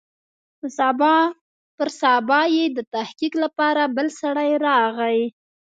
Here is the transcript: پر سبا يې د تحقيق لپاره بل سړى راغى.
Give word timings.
پر 1.77 1.87
سبا 2.03 2.41
يې 2.55 2.65
د 2.77 2.79
تحقيق 2.93 3.33
لپاره 3.43 3.81
بل 3.95 4.07
سړى 4.21 4.49
راغى. 4.67 5.19